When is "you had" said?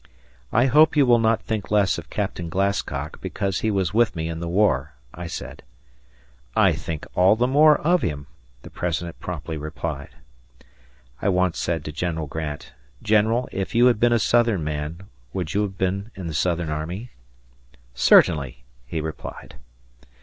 13.75-13.99